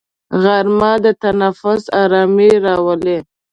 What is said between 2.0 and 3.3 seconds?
ارامي راولي